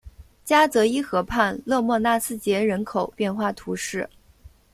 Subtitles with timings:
[0.43, 4.09] 加泽伊河畔勒莫纳斯捷人口变化图示